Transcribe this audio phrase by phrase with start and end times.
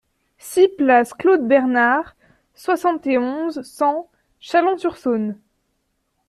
[0.39, 2.15] six place Claude Bernard,
[2.55, 5.37] soixante et onze, cent, Chalon-sur-Saône